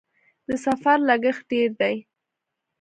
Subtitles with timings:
[0.47, 1.95] د سفر لګښت ډیر دی؟